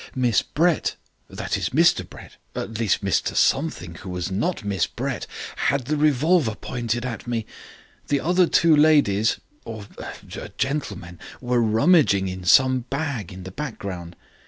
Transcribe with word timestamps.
Miss 0.15 0.41
Brett 0.41 0.95
that 1.29 1.55
is, 1.55 1.69
Mr 1.69 2.09
Brett, 2.09 2.37
at 2.55 2.79
least 2.79 3.05
Mr 3.05 3.35
something 3.35 3.93
who 3.93 4.09
was 4.09 4.31
not 4.31 4.63
Miss 4.65 4.87
Brett 4.87 5.27
had 5.67 5.85
the 5.85 5.95
revolver 5.95 6.55
pointed 6.55 7.05
at 7.05 7.27
me. 7.27 7.45
The 8.07 8.19
other 8.19 8.47
two 8.47 8.75
ladies 8.75 9.39
or 9.63 9.85
er 10.01 10.49
gentlemen, 10.57 11.19
were 11.39 11.61
rummaging 11.61 12.27
in 12.29 12.45
some 12.45 12.79
bag 12.89 13.31
in 13.31 13.43
the 13.43 13.51
background. 13.51 14.15